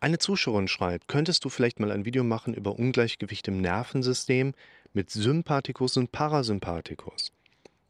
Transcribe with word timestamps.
Eine 0.00 0.18
Zuschauerin 0.18 0.68
schreibt, 0.68 1.08
könntest 1.08 1.44
du 1.44 1.48
vielleicht 1.48 1.80
mal 1.80 1.90
ein 1.90 2.04
Video 2.04 2.22
machen 2.22 2.54
über 2.54 2.78
Ungleichgewicht 2.78 3.48
im 3.48 3.60
Nervensystem 3.60 4.54
mit 4.92 5.10
Sympathikus 5.10 5.96
und 5.96 6.12
Parasympathikus? 6.12 7.32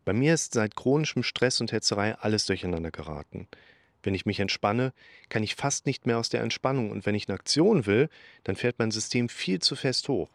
Bei 0.07 0.15
mir 0.15 0.33
ist 0.33 0.55
seit 0.55 0.75
chronischem 0.75 1.23
Stress 1.23 1.61
und 1.61 1.71
Hetzerei 1.71 2.15
alles 2.15 2.47
durcheinander 2.47 2.91
geraten. 2.91 3.47
Wenn 4.03 4.15
ich 4.15 4.25
mich 4.25 4.41
entspanne, 4.41 4.95
kann 5.29 5.43
ich 5.43 5.55
fast 5.55 5.85
nicht 5.85 6.07
mehr 6.07 6.17
aus 6.17 6.31
der 6.31 6.41
Entspannung 6.41 6.91
und 6.93 7.05
wenn 7.05 7.15
ich 7.15 7.29
eine 7.29 7.39
Aktion 7.39 7.85
will, 7.85 8.09
dann 8.43 8.57
fährt 8.57 8.79
mein 8.79 8.91
System 8.91 9.29
viel 9.29 9.59
zu 9.59 9.77
fest 9.77 10.09
hoch. 10.09 10.31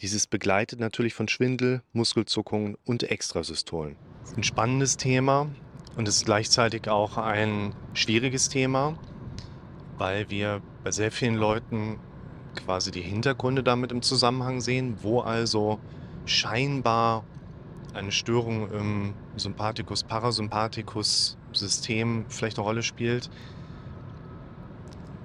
Dieses 0.00 0.26
begleitet 0.26 0.80
natürlich 0.80 1.14
von 1.14 1.28
Schwindel, 1.28 1.80
Muskelzuckungen 1.94 2.76
und 2.84 3.04
Extrasystolen. 3.04 3.96
Ein 4.36 4.42
spannendes 4.42 4.98
Thema 4.98 5.50
und 5.96 6.08
es 6.08 6.16
ist 6.16 6.26
gleichzeitig 6.26 6.90
auch 6.90 7.16
ein 7.16 7.74
schwieriges 7.94 8.50
Thema, 8.50 8.98
weil 9.98 10.30
wir 10.30 10.62
bei 10.84 10.90
sehr 10.90 11.12
vielen 11.12 11.36
Leuten 11.36 11.98
quasi 12.54 12.90
die 12.90 13.02
Hintergründe 13.02 13.62
damit 13.62 13.92
im 13.92 14.02
Zusammenhang 14.02 14.60
sehen, 14.60 14.98
wo 15.02 15.20
also 15.20 15.78
scheinbar 16.24 17.24
eine 17.94 18.10
Störung 18.12 18.70
im 18.72 19.14
Sympathikus-Parasympathikus-System 19.36 22.26
vielleicht 22.28 22.58
eine 22.58 22.66
Rolle 22.66 22.82
spielt. 22.82 23.30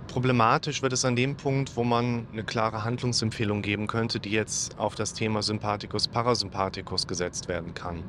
Problematisch 0.08 0.82
wird 0.82 0.94
es 0.94 1.06
an 1.06 1.16
dem 1.16 1.38
Punkt, 1.38 1.78
wo 1.78 1.84
man 1.84 2.28
eine 2.32 2.44
klare 2.44 2.84
Handlungsempfehlung 2.84 3.62
geben 3.62 3.86
könnte, 3.88 4.20
die 4.20 4.32
jetzt 4.32 4.78
auf 4.78 4.96
das 4.96 5.14
Thema 5.14 5.42
Sympathikus-Parasympathikus 5.42 7.08
gesetzt 7.08 7.48
werden 7.48 7.74
kann. 7.74 8.04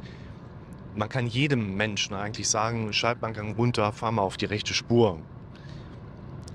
Man 0.96 1.08
kann 1.08 1.26
jedem 1.26 1.76
Menschen 1.76 2.14
eigentlich 2.14 2.48
sagen, 2.48 2.90
Gang 2.92 3.56
runter, 3.56 3.92
fahr 3.92 4.12
mal 4.12 4.22
auf 4.22 4.36
die 4.36 4.46
rechte 4.46 4.74
Spur. 4.74 5.20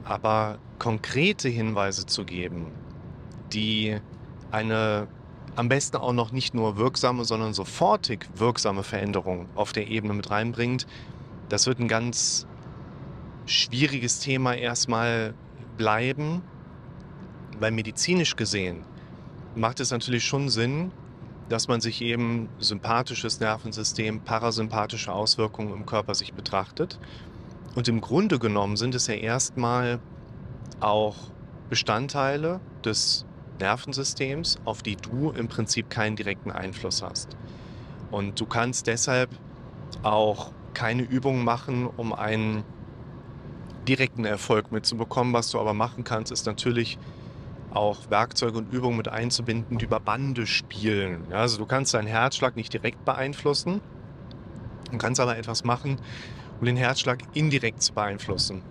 Aber 0.07 0.57
konkrete 0.79 1.49
Hinweise 1.49 2.05
zu 2.05 2.23
geben, 2.23 2.67
die 3.51 3.97
eine 4.51 5.07
am 5.57 5.69
besten 5.69 5.97
auch 5.97 6.13
noch 6.13 6.31
nicht 6.31 6.53
nur 6.53 6.77
wirksame, 6.77 7.25
sondern 7.25 7.53
sofortig 7.53 8.27
wirksame 8.35 8.83
Veränderung 8.83 9.47
auf 9.55 9.73
der 9.73 9.87
Ebene 9.87 10.13
mit 10.13 10.29
reinbringt, 10.29 10.85
das 11.49 11.65
wird 11.65 11.79
ein 11.79 11.87
ganz 11.87 12.45
schwieriges 13.47 14.19
Thema 14.19 14.53
erstmal 14.55 15.33
bleiben, 15.77 16.41
weil 17.59 17.71
medizinisch 17.71 18.35
gesehen 18.35 18.83
macht 19.55 19.79
es 19.79 19.91
natürlich 19.91 20.23
schon 20.23 20.49
Sinn, 20.49 20.91
dass 21.49 21.67
man 21.67 21.81
sich 21.81 22.01
eben 22.01 22.49
sympathisches 22.59 23.39
Nervensystem, 23.39 24.19
parasympathische 24.21 25.11
Auswirkungen 25.11 25.73
im 25.73 25.85
Körper 25.85 26.13
sich 26.13 26.33
betrachtet. 26.33 26.99
Und 27.77 27.87
im 27.87 28.01
Grunde 28.01 28.39
genommen 28.39 28.75
sind 28.75 28.95
es 28.95 29.05
ja 29.05 29.13
erstmal 29.13 29.99
auch 30.79 31.15
Bestandteile 31.69 32.59
des 32.83 33.23
Nervensystems, 33.59 34.57
auf 34.65 34.81
die 34.81 34.95
du 34.95 35.29
im 35.29 35.47
Prinzip 35.47 35.87
keinen 35.87 36.15
direkten 36.15 36.51
Einfluss 36.51 37.03
hast. 37.03 37.37
Und 38.09 38.39
du 38.39 38.47
kannst 38.47 38.87
deshalb 38.87 39.29
auch 40.01 40.53
keine 40.73 41.03
Übungen 41.03 41.43
machen, 41.43 41.85
um 41.85 42.13
einen 42.13 42.63
direkten 43.87 44.25
Erfolg 44.25 44.71
mitzubekommen. 44.71 45.31
Was 45.33 45.51
du 45.51 45.59
aber 45.59 45.75
machen 45.75 46.03
kannst, 46.03 46.31
ist 46.31 46.47
natürlich 46.47 46.97
auch 47.69 48.09
Werkzeuge 48.09 48.57
und 48.57 48.73
Übungen 48.73 48.97
mit 48.97 49.07
einzubinden, 49.07 49.77
die 49.77 49.85
über 49.85 49.99
Bande 49.99 50.47
spielen. 50.47 51.31
Also 51.31 51.59
du 51.59 51.67
kannst 51.67 51.93
deinen 51.93 52.07
Herzschlag 52.07 52.55
nicht 52.55 52.73
direkt 52.73 53.05
beeinflussen, 53.05 53.81
du 54.89 54.97
kannst 54.97 55.19
aber 55.19 55.37
etwas 55.37 55.63
machen, 55.63 55.99
um 56.59 56.65
den 56.65 56.77
Herzschlag 56.77 57.19
indirekt 57.33 57.81
zu 57.81 57.93
beeinflussen. 57.93 58.61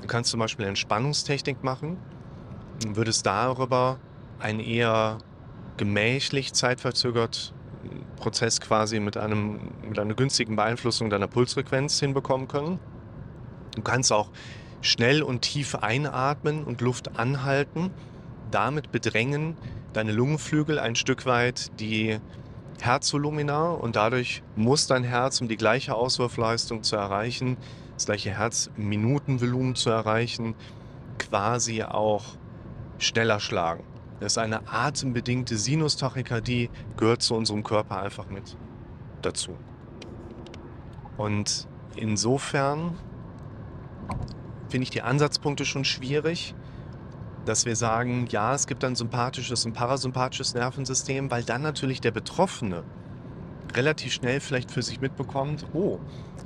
Du 0.00 0.06
kannst 0.06 0.30
zum 0.30 0.40
Beispiel 0.40 0.66
Entspannungstechnik 0.66 1.62
machen 1.64 1.96
und 2.84 2.96
würdest 2.96 3.26
darüber 3.26 3.98
einen 4.38 4.60
eher 4.60 5.18
gemächlich 5.76 6.52
zeitverzögert 6.52 7.52
Prozess 8.16 8.60
quasi 8.60 9.00
mit, 9.00 9.16
einem, 9.16 9.60
mit 9.88 9.98
einer 9.98 10.14
günstigen 10.14 10.56
Beeinflussung 10.56 11.10
deiner 11.10 11.28
Pulsfrequenz 11.28 12.00
hinbekommen 12.00 12.48
können. 12.48 12.78
Du 13.74 13.82
kannst 13.82 14.12
auch 14.12 14.30
schnell 14.80 15.22
und 15.22 15.42
tief 15.42 15.74
einatmen 15.74 16.64
und 16.64 16.80
Luft 16.80 17.18
anhalten. 17.18 17.90
Damit 18.50 18.90
bedrängen 18.90 19.56
deine 19.92 20.12
Lungenflügel 20.12 20.78
ein 20.78 20.94
Stück 20.94 21.26
weit 21.26 21.70
die 21.80 22.18
Herzvolumina 22.82 23.70
und 23.70 23.96
dadurch 23.96 24.42
muss 24.54 24.86
dein 24.86 25.04
Herz, 25.04 25.40
um 25.40 25.48
die 25.48 25.56
gleiche 25.56 25.94
Auswurfleistung 25.94 26.82
zu 26.82 26.96
erreichen, 26.96 27.56
das 27.94 28.06
gleiche 28.06 28.30
Herzminutenvolumen 28.30 29.74
zu 29.74 29.90
erreichen, 29.90 30.54
quasi 31.18 31.82
auch 31.82 32.24
schneller 32.98 33.40
schlagen. 33.40 33.84
Das 34.20 34.32
ist 34.32 34.38
eine 34.38 34.68
atembedingte 34.68 35.56
Sinustachykardie, 35.56 36.70
gehört 36.96 37.22
zu 37.22 37.34
unserem 37.34 37.62
Körper 37.62 38.00
einfach 38.02 38.28
mit 38.28 38.56
dazu. 39.22 39.56
Und 41.16 41.66
insofern 41.96 42.98
finde 44.68 44.84
ich 44.84 44.90
die 44.90 45.02
Ansatzpunkte 45.02 45.64
schon 45.64 45.84
schwierig, 45.84 46.54
dass 47.46 47.64
wir 47.64 47.76
sagen, 47.76 48.26
ja, 48.30 48.54
es 48.54 48.66
gibt 48.66 48.84
ein 48.84 48.96
sympathisches 48.96 49.64
und 49.64 49.72
parasympathisches 49.72 50.54
Nervensystem, 50.54 51.30
weil 51.30 51.44
dann 51.44 51.62
natürlich 51.62 52.00
der 52.00 52.10
Betroffene 52.10 52.84
relativ 53.74 54.12
schnell 54.12 54.40
vielleicht 54.40 54.70
für 54.70 54.82
sich 54.82 55.00
mitbekommt, 55.00 55.66
oh, 55.72 55.98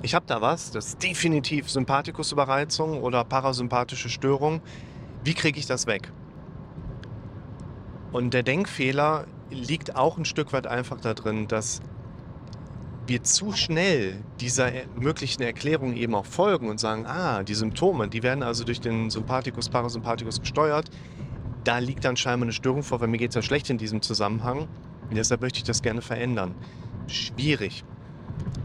ich 0.02 0.14
habe 0.14 0.26
da 0.26 0.40
was, 0.40 0.70
das 0.70 0.88
ist 0.88 1.02
definitiv 1.02 1.70
Sympathikusüberreizung 1.70 3.02
oder 3.02 3.24
parasympathische 3.24 4.08
Störung. 4.08 4.60
Wie 5.24 5.34
kriege 5.34 5.58
ich 5.58 5.66
das 5.66 5.86
weg? 5.86 6.12
Und 8.12 8.34
der 8.34 8.42
Denkfehler 8.42 9.26
liegt 9.50 9.96
auch 9.96 10.18
ein 10.18 10.24
Stück 10.24 10.52
weit 10.52 10.66
einfach 10.66 11.00
da 11.00 11.14
drin, 11.14 11.48
dass 11.48 11.80
wir 13.10 13.24
zu 13.24 13.52
schnell 13.52 14.14
dieser 14.40 14.70
möglichen 14.98 15.42
Erklärung 15.42 15.94
eben 15.96 16.14
auch 16.14 16.24
folgen 16.24 16.68
und 16.68 16.78
sagen, 16.78 17.06
ah, 17.06 17.42
die 17.42 17.54
Symptome, 17.54 18.08
die 18.08 18.22
werden 18.22 18.44
also 18.44 18.62
durch 18.64 18.80
den 18.80 19.10
Sympathikus, 19.10 19.68
Parasympathikus 19.68 20.40
gesteuert. 20.40 20.88
Da 21.64 21.78
liegt 21.78 22.04
dann 22.04 22.16
scheinbar 22.16 22.46
eine 22.46 22.52
Störung 22.52 22.84
vor, 22.84 23.00
weil 23.00 23.08
mir 23.08 23.18
geht 23.18 23.30
es 23.30 23.34
ja 23.34 23.42
schlecht 23.42 23.68
in 23.68 23.78
diesem 23.78 24.00
Zusammenhang. 24.00 24.68
Und 25.08 25.16
deshalb 25.16 25.40
möchte 25.40 25.58
ich 25.58 25.64
das 25.64 25.82
gerne 25.82 26.02
verändern. 26.02 26.54
Schwierig. 27.08 27.84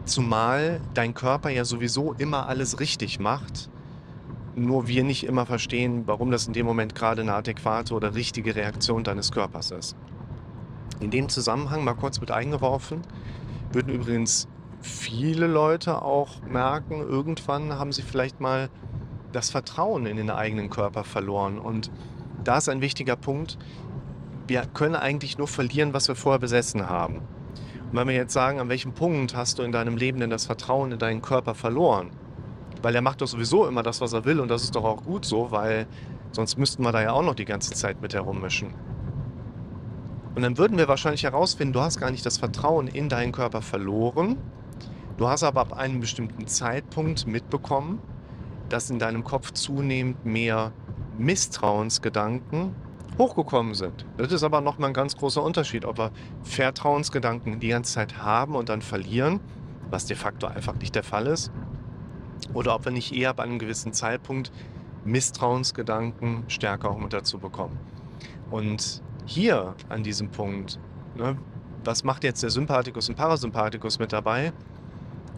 Zumal 0.05 0.79
dein 0.93 1.15
Körper 1.15 1.49
ja 1.49 1.65
sowieso 1.65 2.13
immer 2.13 2.47
alles 2.47 2.79
richtig 2.79 3.19
macht 3.19 3.69
nur 4.55 4.87
wir 4.87 5.03
nicht 5.03 5.25
immer 5.25 5.45
verstehen, 5.45 6.03
warum 6.05 6.31
das 6.31 6.47
in 6.47 6.53
dem 6.53 6.65
Moment 6.65 6.95
gerade 6.95 7.21
eine 7.21 7.33
adäquate 7.33 7.93
oder 7.93 8.15
richtige 8.15 8.55
Reaktion 8.55 9.03
deines 9.03 9.31
Körpers 9.31 9.71
ist. 9.71 9.97
In 11.01 11.11
dem 11.11 11.27
Zusammenhang 11.27 11.83
mal 11.83 11.93
kurz 11.93 12.21
mit 12.21 12.31
eingeworfen, 12.31 13.01
würden 13.75 13.93
übrigens 13.93 14.47
viele 14.81 15.47
Leute 15.47 16.01
auch 16.01 16.41
merken, 16.41 17.01
irgendwann 17.01 17.77
haben 17.77 17.91
sie 17.91 18.01
vielleicht 18.01 18.39
mal 18.39 18.69
das 19.31 19.49
Vertrauen 19.49 20.05
in 20.05 20.17
den 20.17 20.29
eigenen 20.29 20.69
Körper 20.69 21.03
verloren. 21.03 21.59
Und 21.59 21.91
da 22.43 22.57
ist 22.57 22.69
ein 22.69 22.81
wichtiger 22.81 23.17
Punkt, 23.17 23.57
wir 24.47 24.61
können 24.65 24.95
eigentlich 24.95 25.37
nur 25.37 25.47
verlieren, 25.47 25.93
was 25.93 26.07
wir 26.07 26.15
vorher 26.15 26.39
besessen 26.39 26.89
haben. 26.89 27.17
Und 27.17 27.99
wenn 27.99 28.07
wir 28.07 28.15
jetzt 28.15 28.33
sagen, 28.33 28.59
an 28.59 28.69
welchem 28.69 28.93
Punkt 28.93 29.35
hast 29.35 29.59
du 29.59 29.63
in 29.63 29.71
deinem 29.71 29.97
Leben 29.97 30.19
denn 30.19 30.29
das 30.29 30.45
Vertrauen 30.45 30.91
in 30.93 30.99
deinen 30.99 31.21
Körper 31.21 31.53
verloren, 31.53 32.11
weil 32.81 32.95
er 32.95 33.01
macht 33.01 33.21
doch 33.21 33.27
sowieso 33.27 33.67
immer 33.67 33.83
das, 33.83 33.99
was 33.99 34.13
er 34.13 34.25
will 34.25 34.39
und 34.39 34.47
das 34.47 34.63
ist 34.63 34.75
doch 34.75 34.85
auch 34.85 35.03
gut 35.03 35.25
so, 35.25 35.51
weil 35.51 35.87
sonst 36.31 36.57
müssten 36.57 36.83
wir 36.83 36.91
da 36.91 37.01
ja 37.01 37.11
auch 37.11 37.23
noch 37.23 37.35
die 37.35 37.45
ganze 37.45 37.73
Zeit 37.73 38.01
mit 38.01 38.13
herummischen. 38.13 38.73
Und 40.35 40.41
dann 40.41 40.57
würden 40.57 40.77
wir 40.77 40.89
wahrscheinlich 40.89 41.23
herausfinden, 41.23 41.73
du 41.73 41.79
hast 41.79 41.97
gar 41.99 42.11
nicht 42.11 42.25
das 42.25 42.37
Vertrauen 42.37 42.87
in 42.87 43.07
deinen 43.07 43.31
Körper 43.31 43.61
verloren. 43.61 44.37
Du 45.17 45.29
hast 45.29 45.43
aber 45.43 45.61
ab 45.61 45.73
einem 45.73 46.01
bestimmten 46.01 46.45
Zeitpunkt 46.45 47.25
mitbekommen, 47.25 48.01
dass 48.67 48.89
in 48.89 48.99
deinem 48.99 49.23
Kopf 49.23 49.51
zunehmend 49.51 50.25
mehr 50.25 50.73
Misstrauensgedanken 51.17 52.75
hochgekommen 53.17 53.75
sind. 53.75 54.05
Das 54.17 54.33
ist 54.33 54.43
aber 54.43 54.59
nochmal 54.59 54.89
ein 54.89 54.93
ganz 54.93 55.15
großer 55.15 55.41
Unterschied, 55.41 55.85
ob 55.85 55.97
wir 55.97 56.11
Vertrauensgedanken 56.43 57.61
die 57.61 57.69
ganze 57.69 57.93
Zeit 57.93 58.17
haben 58.17 58.55
und 58.55 58.67
dann 58.67 58.81
verlieren, 58.81 59.39
was 59.89 60.05
de 60.05 60.17
facto 60.17 60.47
einfach 60.47 60.75
nicht 60.75 60.95
der 60.95 61.03
Fall 61.03 61.27
ist, 61.27 61.49
oder 62.53 62.75
ob 62.75 62.83
wir 62.83 62.91
nicht 62.91 63.15
eher 63.15 63.29
ab 63.29 63.39
einem 63.39 63.57
gewissen 63.57 63.93
Zeitpunkt 63.93 64.51
Misstrauensgedanken 65.05 66.43
stärker 66.49 66.89
auch 66.89 66.97
mit 66.97 67.13
dazu 67.13 67.37
bekommen. 67.37 67.79
Und 68.51 69.01
hier 69.25 69.75
an 69.89 70.03
diesem 70.03 70.29
Punkt, 70.29 70.79
ne, 71.15 71.37
was 71.83 72.03
macht 72.03 72.23
jetzt 72.23 72.41
der 72.43 72.49
Sympathikus 72.49 73.09
und 73.09 73.15
Parasympathikus 73.15 73.99
mit 73.99 74.11
dabei? 74.13 74.51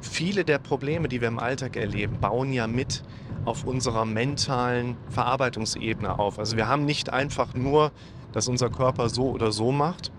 Viele 0.01 0.45
der 0.45 0.59
Probleme, 0.59 1.07
die 1.07 1.21
wir 1.21 1.27
im 1.27 1.39
Alltag 1.39 1.75
erleben, 1.75 2.19
bauen 2.19 2.53
ja 2.53 2.67
mit 2.67 3.03
auf 3.45 3.65
unserer 3.65 4.05
mentalen 4.05 4.97
Verarbeitungsebene 5.09 6.19
auf. 6.19 6.39
Also 6.39 6.57
wir 6.57 6.67
haben 6.67 6.85
nicht 6.85 7.11
einfach 7.11 7.53
nur, 7.53 7.91
dass 8.31 8.47
unser 8.47 8.69
Körper 8.69 9.09
so 9.09 9.29
oder 9.31 9.51
so 9.51 9.71
macht, 9.71 10.11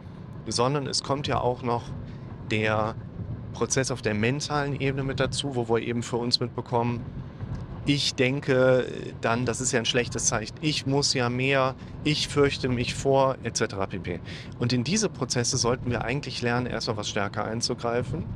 sondern 0.46 0.86
es 0.86 1.02
kommt 1.02 1.26
ja 1.28 1.40
auch 1.40 1.62
noch 1.62 1.84
der 2.50 2.94
Prozess 3.52 3.90
auf 3.90 4.02
der 4.02 4.14
mentalen 4.14 4.80
Ebene 4.80 5.04
mit 5.04 5.20
dazu, 5.20 5.56
wo 5.56 5.68
wir 5.68 5.82
eben 5.82 6.02
für 6.02 6.16
uns 6.16 6.40
mitbekommen, 6.40 7.00
ich 7.88 8.14
denke 8.14 8.86
dann, 9.22 9.46
das 9.46 9.62
ist 9.62 9.72
ja 9.72 9.78
ein 9.78 9.86
schlechtes 9.86 10.26
Zeichen, 10.26 10.54
ich 10.60 10.84
muss 10.84 11.14
ja 11.14 11.30
mehr, 11.30 11.74
ich 12.04 12.28
fürchte 12.28 12.68
mich 12.68 12.94
vor, 12.94 13.36
etc. 13.44 13.76
pp. 13.88 14.20
Und 14.58 14.74
in 14.74 14.84
diese 14.84 15.08
Prozesse 15.08 15.56
sollten 15.56 15.90
wir 15.90 16.04
eigentlich 16.04 16.42
lernen, 16.42 16.66
erstmal 16.66 16.98
was 16.98 17.08
stärker 17.08 17.46
einzugreifen, 17.46 18.26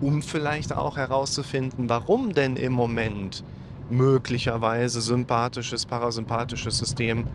um 0.00 0.22
vielleicht 0.22 0.72
auch 0.72 0.96
herauszufinden, 0.96 1.88
warum 1.88 2.34
denn 2.34 2.54
im 2.54 2.72
Moment 2.72 3.42
möglicherweise 3.90 5.00
sympathisches, 5.00 5.86
parasympathisches 5.86 6.78
System 6.78 7.26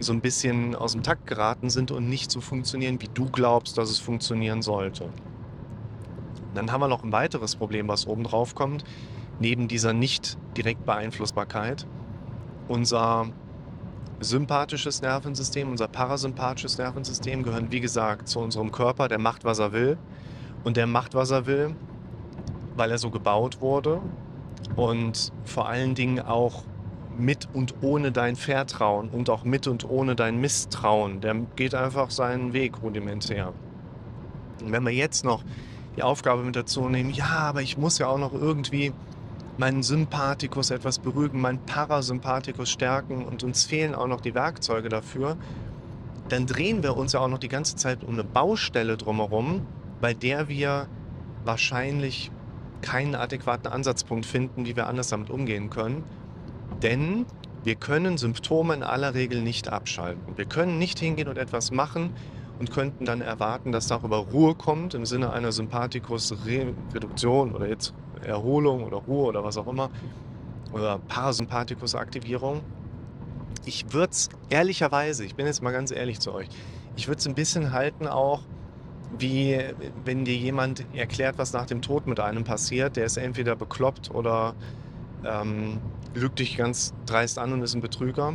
so 0.00 0.10
ein 0.14 0.22
bisschen 0.22 0.74
aus 0.74 0.92
dem 0.92 1.02
Takt 1.02 1.26
geraten 1.26 1.68
sind 1.68 1.90
und 1.90 2.08
nicht 2.08 2.30
so 2.30 2.40
funktionieren, 2.40 2.98
wie 3.02 3.10
du 3.12 3.26
glaubst, 3.26 3.76
dass 3.76 3.90
es 3.90 3.98
funktionieren 3.98 4.62
sollte. 4.62 5.10
Dann 6.54 6.72
haben 6.72 6.80
wir 6.80 6.88
noch 6.88 7.04
ein 7.04 7.12
weiteres 7.12 7.56
Problem, 7.56 7.88
was 7.88 8.06
oben 8.06 8.24
drauf 8.24 8.54
kommt 8.54 8.84
neben 9.40 9.68
dieser 9.68 9.92
nicht 9.92 10.38
direkt 10.56 10.84
Beeinflussbarkeit 10.84 11.86
unser 12.68 13.26
sympathisches 14.20 15.02
Nervensystem, 15.02 15.70
unser 15.70 15.88
parasympathisches 15.88 16.78
Nervensystem 16.78 17.42
gehören, 17.42 17.70
wie 17.70 17.80
gesagt, 17.80 18.28
zu 18.28 18.40
unserem 18.40 18.72
Körper, 18.72 19.08
der 19.08 19.18
macht, 19.18 19.44
was 19.44 19.58
er 19.58 19.72
will. 19.72 19.98
Und 20.62 20.76
der 20.76 20.86
macht, 20.86 21.14
was 21.14 21.30
er 21.30 21.46
will, 21.46 21.74
weil 22.76 22.90
er 22.90 22.98
so 22.98 23.10
gebaut 23.10 23.60
wurde 23.60 24.00
und 24.76 25.30
vor 25.44 25.68
allen 25.68 25.94
Dingen 25.94 26.20
auch 26.20 26.64
mit 27.18 27.48
und 27.52 27.74
ohne 27.82 28.12
dein 28.12 28.34
Vertrauen 28.34 29.08
und 29.10 29.30
auch 29.30 29.44
mit 29.44 29.66
und 29.66 29.88
ohne 29.88 30.16
dein 30.16 30.40
Misstrauen. 30.40 31.20
Der 31.20 31.34
geht 31.56 31.74
einfach 31.74 32.10
seinen 32.10 32.54
Weg 32.54 32.82
rudimentär. 32.82 33.52
Und 34.62 34.72
wenn 34.72 34.84
wir 34.84 34.92
jetzt 34.92 35.24
noch 35.24 35.44
die 35.96 36.02
Aufgabe 36.02 36.42
mit 36.42 36.56
dazu 36.56 36.88
nehmen, 36.88 37.10
ja, 37.10 37.26
aber 37.26 37.62
ich 37.62 37.76
muss 37.76 37.98
ja 37.98 38.08
auch 38.08 38.18
noch 38.18 38.32
irgendwie 38.32 38.92
meinen 39.58 39.82
Sympathikus 39.82 40.70
etwas 40.70 40.98
beruhigen, 40.98 41.40
meinen 41.40 41.60
Parasympathikus 41.64 42.70
stärken 42.70 43.24
und 43.24 43.44
uns 43.44 43.64
fehlen 43.64 43.94
auch 43.94 44.06
noch 44.06 44.20
die 44.20 44.34
Werkzeuge 44.34 44.88
dafür, 44.88 45.36
dann 46.28 46.46
drehen 46.46 46.82
wir 46.82 46.96
uns 46.96 47.12
ja 47.12 47.20
auch 47.20 47.28
noch 47.28 47.38
die 47.38 47.48
ganze 47.48 47.76
Zeit 47.76 48.02
um 48.02 48.14
eine 48.14 48.24
Baustelle 48.24 48.96
drumherum, 48.96 49.66
bei 50.00 50.14
der 50.14 50.48
wir 50.48 50.88
wahrscheinlich 51.44 52.30
keinen 52.80 53.14
adäquaten 53.14 53.70
Ansatzpunkt 53.70 54.26
finden, 54.26 54.66
wie 54.66 54.76
wir 54.76 54.86
anders 54.86 55.08
damit 55.08 55.30
umgehen 55.30 55.70
können. 55.70 56.04
Denn 56.82 57.26
wir 57.62 57.76
können 57.76 58.18
Symptome 58.18 58.74
in 58.74 58.82
aller 58.82 59.14
Regel 59.14 59.40
nicht 59.40 59.68
abschalten. 59.68 60.36
Wir 60.36 60.44
können 60.44 60.78
nicht 60.78 60.98
hingehen 60.98 61.28
und 61.28 61.38
etwas 61.38 61.70
machen 61.70 62.10
und 62.58 62.70
könnten 62.70 63.04
dann 63.04 63.20
erwarten, 63.20 63.72
dass 63.72 63.88
darüber 63.88 64.18
Ruhe 64.18 64.54
kommt 64.54 64.94
im 64.94 65.06
Sinne 65.06 65.32
einer 65.32 65.52
Sympathikus-Reduktion 65.52 67.52
oder 67.52 67.68
jetzt 67.68 67.94
Erholung 68.22 68.84
oder 68.84 68.98
Ruhe 68.98 69.26
oder 69.26 69.44
was 69.44 69.56
auch 69.56 69.66
immer 69.66 69.90
oder 70.72 70.98
Parasympathikus-Aktivierung. 71.08 72.60
Ich 73.64 73.92
würde 73.92 74.10
es 74.10 74.28
ehrlicherweise, 74.50 75.24
ich 75.24 75.34
bin 75.34 75.46
jetzt 75.46 75.62
mal 75.62 75.72
ganz 75.72 75.90
ehrlich 75.90 76.20
zu 76.20 76.32
euch, 76.32 76.48
ich 76.96 77.08
würde 77.08 77.18
es 77.18 77.26
ein 77.26 77.34
bisschen 77.34 77.72
halten 77.72 78.06
auch, 78.06 78.42
wie 79.18 79.58
wenn 80.04 80.24
dir 80.24 80.36
jemand 80.36 80.84
erklärt, 80.92 81.38
was 81.38 81.52
nach 81.52 81.66
dem 81.66 81.82
Tod 81.82 82.06
mit 82.06 82.20
einem 82.20 82.44
passiert, 82.44 82.96
der 82.96 83.06
ist 83.06 83.16
entweder 83.16 83.56
bekloppt 83.56 84.10
oder 84.10 84.54
ähm, 85.24 85.78
lügt 86.14 86.38
dich 86.38 86.56
ganz 86.56 86.94
dreist 87.06 87.38
an 87.38 87.52
und 87.52 87.62
ist 87.62 87.74
ein 87.74 87.80
Betrüger. 87.80 88.34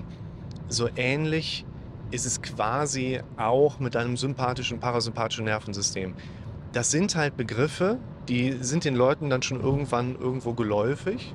So 0.68 0.90
ähnlich 0.96 1.66
ist 2.12 2.26
es 2.26 2.42
quasi 2.42 3.22
auch 3.38 3.80
mit 3.80 3.96
deinem 3.96 4.18
sympathischen, 4.18 4.80
parasympathischen 4.80 5.46
Nervensystem. 5.46 6.16
Das 6.72 6.92
sind 6.92 7.16
halt 7.16 7.38
Begriffe, 7.38 7.98
die 8.28 8.58
sind 8.62 8.86
den 8.86 8.96
Leuten 8.96 9.30
dann 9.30 9.42
schon 9.42 9.62
irgendwann 9.62 10.16
irgendwo 10.16 10.54
geläufig 10.54 11.34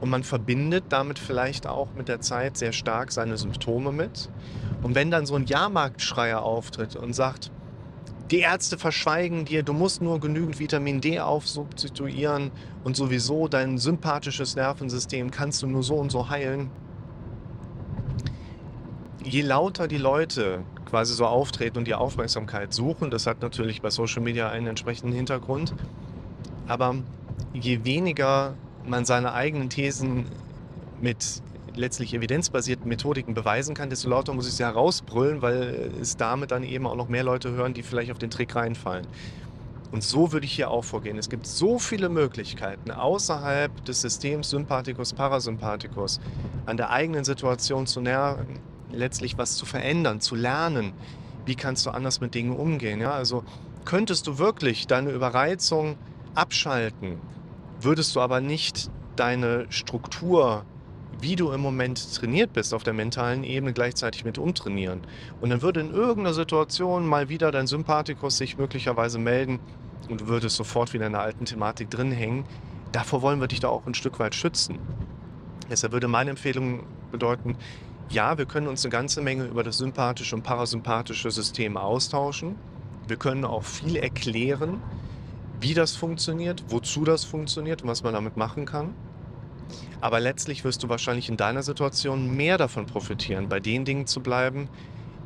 und 0.00 0.10
man 0.10 0.22
verbindet 0.22 0.84
damit 0.88 1.18
vielleicht 1.18 1.66
auch 1.66 1.88
mit 1.94 2.08
der 2.08 2.20
Zeit 2.20 2.56
sehr 2.56 2.72
stark 2.72 3.12
seine 3.12 3.36
Symptome 3.36 3.92
mit. 3.92 4.30
Und 4.82 4.94
wenn 4.94 5.10
dann 5.10 5.26
so 5.26 5.34
ein 5.34 5.44
Jahrmarktschreier 5.44 6.42
auftritt 6.42 6.96
und 6.96 7.14
sagt, 7.14 7.50
die 8.30 8.40
Ärzte 8.40 8.78
verschweigen 8.78 9.44
dir, 9.44 9.62
du 9.62 9.72
musst 9.72 10.00
nur 10.00 10.20
genügend 10.20 10.58
Vitamin 10.58 11.00
D 11.00 11.20
aufsubstituieren 11.20 12.52
und 12.84 12.96
sowieso 12.96 13.48
dein 13.48 13.76
sympathisches 13.76 14.56
Nervensystem 14.56 15.30
kannst 15.30 15.62
du 15.62 15.66
nur 15.66 15.82
so 15.82 15.96
und 15.96 16.10
so 16.10 16.30
heilen. 16.30 16.70
Je 19.22 19.42
lauter 19.42 19.86
die 19.86 19.98
Leute 19.98 20.64
quasi 20.86 21.14
so 21.14 21.26
auftreten 21.26 21.78
und 21.78 21.86
die 21.86 21.94
Aufmerksamkeit 21.94 22.72
suchen, 22.72 23.10
das 23.10 23.26
hat 23.26 23.42
natürlich 23.42 23.82
bei 23.82 23.90
Social 23.90 24.22
Media 24.22 24.48
einen 24.48 24.66
entsprechenden 24.66 25.14
Hintergrund, 25.14 25.74
aber 26.66 26.96
je 27.52 27.84
weniger 27.84 28.54
man 28.86 29.04
seine 29.04 29.34
eigenen 29.34 29.68
Thesen 29.68 30.24
mit 31.00 31.42
letztlich 31.76 32.14
evidenzbasierten 32.14 32.88
Methodiken 32.88 33.34
beweisen 33.34 33.74
kann, 33.74 33.90
desto 33.90 34.08
lauter 34.08 34.32
muss 34.32 34.48
ich 34.48 34.54
sie 34.54 34.64
herausbrüllen, 34.64 35.42
weil 35.42 35.92
es 36.00 36.16
damit 36.16 36.50
dann 36.50 36.62
eben 36.62 36.86
auch 36.86 36.96
noch 36.96 37.08
mehr 37.08 37.22
Leute 37.22 37.50
hören, 37.50 37.74
die 37.74 37.82
vielleicht 37.82 38.10
auf 38.10 38.18
den 38.18 38.30
Trick 38.30 38.56
reinfallen. 38.56 39.06
Und 39.92 40.02
so 40.02 40.32
würde 40.32 40.46
ich 40.46 40.52
hier 40.52 40.70
auch 40.70 40.84
vorgehen. 40.84 41.18
Es 41.18 41.28
gibt 41.28 41.46
so 41.46 41.78
viele 41.78 42.08
Möglichkeiten 42.08 42.90
außerhalb 42.90 43.84
des 43.84 44.00
Systems 44.00 44.50
Sympathikus, 44.50 45.12
Parasympathikus 45.12 46.20
an 46.66 46.76
der 46.76 46.90
eigenen 46.90 47.24
Situation 47.24 47.86
zu 47.86 48.00
nähern, 48.00 48.46
letztlich 48.92 49.38
was 49.38 49.56
zu 49.56 49.66
verändern, 49.66 50.20
zu 50.20 50.34
lernen. 50.34 50.92
Wie 51.46 51.54
kannst 51.54 51.86
du 51.86 51.90
anders 51.90 52.20
mit 52.20 52.34
Dingen 52.34 52.54
umgehen? 52.54 53.00
Ja, 53.00 53.12
also 53.12 53.44
könntest 53.84 54.26
du 54.26 54.38
wirklich 54.38 54.86
deine 54.86 55.10
Überreizung 55.10 55.96
abschalten, 56.34 57.18
würdest 57.80 58.14
du 58.14 58.20
aber 58.20 58.40
nicht 58.40 58.90
deine 59.16 59.66
Struktur, 59.70 60.64
wie 61.20 61.36
du 61.36 61.50
im 61.50 61.60
Moment 61.60 62.14
trainiert 62.14 62.52
bist 62.52 62.72
auf 62.72 62.82
der 62.82 62.94
mentalen 62.94 63.44
Ebene, 63.44 63.72
gleichzeitig 63.72 64.24
mit 64.24 64.38
umtrainieren. 64.38 65.00
Und 65.40 65.50
dann 65.50 65.60
würde 65.62 65.80
in 65.80 65.90
irgendeiner 65.90 66.34
Situation 66.34 67.06
mal 67.06 67.28
wieder 67.28 67.50
dein 67.50 67.66
Sympathikus 67.66 68.38
sich 68.38 68.56
möglicherweise 68.56 69.18
melden 69.18 69.58
und 70.08 70.22
du 70.22 70.28
würdest 70.28 70.56
sofort 70.56 70.92
wieder 70.92 71.06
in 71.06 71.12
der 71.12 71.20
alten 71.20 71.44
Thematik 71.44 71.90
drin 71.90 72.12
hängen. 72.12 72.44
Davor 72.92 73.22
wollen 73.22 73.40
wir 73.40 73.48
dich 73.48 73.60
da 73.60 73.68
auch 73.68 73.86
ein 73.86 73.94
Stück 73.94 74.18
weit 74.18 74.34
schützen. 74.34 74.78
Deshalb 75.70 75.92
würde 75.92 76.08
meine 76.08 76.30
Empfehlung 76.30 76.84
bedeuten, 77.12 77.56
ja, 78.10 78.36
wir 78.38 78.46
können 78.46 78.66
uns 78.66 78.84
eine 78.84 78.90
ganze 78.90 79.22
Menge 79.22 79.44
über 79.44 79.62
das 79.62 79.78
sympathische 79.78 80.34
und 80.34 80.42
parasympathische 80.42 81.30
System 81.30 81.76
austauschen. 81.76 82.56
Wir 83.06 83.16
können 83.16 83.44
auch 83.44 83.62
viel 83.62 83.96
erklären, 83.96 84.82
wie 85.60 85.74
das 85.74 85.94
funktioniert, 85.94 86.64
wozu 86.68 87.04
das 87.04 87.24
funktioniert 87.24 87.82
und 87.82 87.88
was 87.88 88.02
man 88.02 88.14
damit 88.14 88.36
machen 88.36 88.66
kann. 88.66 88.94
Aber 90.00 90.18
letztlich 90.18 90.64
wirst 90.64 90.82
du 90.82 90.88
wahrscheinlich 90.88 91.28
in 91.28 91.36
deiner 91.36 91.62
Situation 91.62 92.36
mehr 92.36 92.58
davon 92.58 92.86
profitieren, 92.86 93.48
bei 93.48 93.60
den 93.60 93.84
Dingen 93.84 94.06
zu 94.06 94.20
bleiben, 94.20 94.68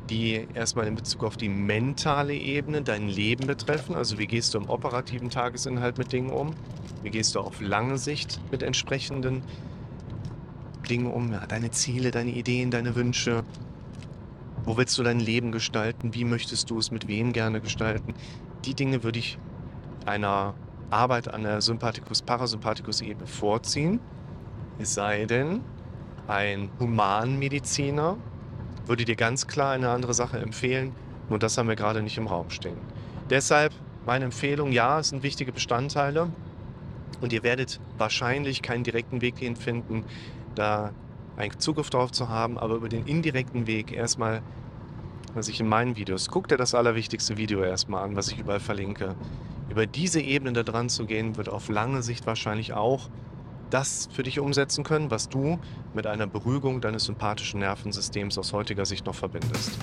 die 0.09 0.47
erstmal 0.53 0.85
in 0.85 0.95
Bezug 0.95 1.23
auf 1.23 1.37
die 1.37 1.49
mentale 1.49 2.35
Ebene 2.35 2.83
dein 2.83 3.07
Leben 3.07 3.47
betreffen. 3.47 3.95
Also 3.95 4.19
wie 4.19 4.27
gehst 4.27 4.53
du 4.53 4.59
im 4.59 4.69
operativen 4.69 5.31
Tagesinhalt 5.31 5.97
mit 5.97 6.11
Dingen 6.11 6.29
um? 6.29 6.53
Wie 7.01 7.09
gehst 7.09 7.33
du 7.33 7.39
auf 7.39 7.61
lange 7.61 7.97
Sicht 7.97 8.39
mit 8.51 8.61
entsprechenden 8.61 9.41
Dingen 10.85 11.11
um? 11.11 11.31
Ja, 11.33 11.45
deine 11.45 11.71
Ziele, 11.71 12.11
deine 12.11 12.31
Ideen, 12.31 12.71
deine 12.71 12.95
Wünsche. 12.95 13.43
Wo 14.63 14.77
willst 14.77 14.97
du 14.97 15.03
dein 15.03 15.19
Leben 15.19 15.51
gestalten? 15.51 16.13
Wie 16.13 16.23
möchtest 16.23 16.69
du 16.69 16.79
es 16.79 16.91
mit 16.91 17.07
wem 17.07 17.33
gerne 17.33 17.61
gestalten? 17.61 18.13
Die 18.65 18.73
Dinge 18.73 19.03
würde 19.03 19.19
ich 19.19 19.37
einer 20.05 20.55
Arbeit 20.89 21.33
an 21.33 21.43
der 21.43 21.61
Sympathikus-Parasympathikus-Ebene 21.61 23.27
vorziehen. 23.27 23.99
Es 24.79 24.93
sei 24.93 25.25
denn, 25.25 25.61
ein 26.27 26.69
Humanmediziner 26.79 28.17
würde 28.85 29.05
dir 29.05 29.15
ganz 29.15 29.47
klar 29.47 29.73
eine 29.73 29.89
andere 29.89 30.13
Sache 30.13 30.39
empfehlen. 30.39 30.93
Nur 31.29 31.39
das 31.39 31.57
haben 31.57 31.67
wir 31.67 31.75
gerade 31.75 32.01
nicht 32.01 32.17
im 32.17 32.27
Raum 32.27 32.49
stehen. 32.49 32.77
Deshalb 33.29 33.73
meine 34.05 34.25
Empfehlung, 34.25 34.71
ja, 34.71 34.99
es 34.99 35.09
sind 35.09 35.23
wichtige 35.23 35.51
Bestandteile. 35.51 36.31
Und 37.21 37.33
ihr 37.33 37.43
werdet 37.43 37.79
wahrscheinlich 37.97 38.61
keinen 38.61 38.83
direkten 38.83 39.21
Weg 39.21 39.37
hin 39.37 39.55
finden, 39.55 40.03
da 40.55 40.91
einen 41.37 41.59
Zugriff 41.59 41.89
drauf 41.89 42.11
zu 42.11 42.29
haben, 42.29 42.57
aber 42.57 42.75
über 42.75 42.89
den 42.89 43.05
indirekten 43.05 43.67
Weg 43.67 43.91
erstmal, 43.91 44.41
was 45.33 45.47
ich 45.49 45.59
in 45.59 45.67
meinen 45.67 45.95
Videos, 45.95 46.29
guckt 46.29 46.51
dir 46.51 46.57
das 46.57 46.73
allerwichtigste 46.73 47.37
Video 47.37 47.61
erstmal 47.61 48.03
an, 48.03 48.15
was 48.15 48.29
ich 48.29 48.39
überall 48.39 48.59
verlinke 48.59 49.15
über 49.69 49.85
diese 49.85 50.21
Ebene 50.21 50.53
da 50.53 50.63
dran 50.63 50.89
zu 50.89 51.05
gehen, 51.05 51.37
wird 51.37 51.49
auf 51.49 51.69
lange 51.69 52.01
Sicht 52.01 52.25
wahrscheinlich 52.25 52.73
auch 52.73 53.09
das 53.69 54.07
für 54.11 54.23
dich 54.23 54.39
umsetzen 54.39 54.83
können, 54.83 55.11
was 55.11 55.27
du 55.27 55.59
mit 55.93 56.07
einer 56.07 56.27
Beruhigung 56.27 56.81
deines 56.81 57.05
sympathischen 57.05 57.59
Nervensystems 57.59 58.37
aus 58.37 58.53
heutiger 58.53 58.85
Sicht 58.85 59.05
noch 59.05 59.15
verbindest. 59.15 59.77